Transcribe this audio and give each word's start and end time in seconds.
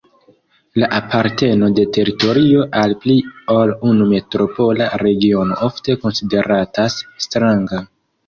La 0.83 0.87
aparteno 0.99 1.67
de 1.79 1.83
teritorio 1.97 2.63
al 2.83 2.95
pli 3.03 3.17
ol 3.57 3.75
unu 3.91 4.07
metropola 4.13 4.87
regiono 5.03 5.59
ofte 5.69 5.97
konsideratas 6.07 6.97
stranga. 7.27 7.85